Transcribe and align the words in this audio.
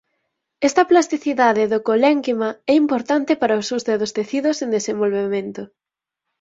Esta 0.67 0.83
plasticidade 0.91 1.63
do 1.71 1.79
colénquima 1.89 2.49
é 2.71 2.73
importante 2.83 3.31
para 3.41 3.55
o 3.57 3.61
axuste 3.63 3.93
dos 4.01 4.13
tecidos 4.17 4.57
en 4.63 4.69
desenvolvemento. 4.77 5.61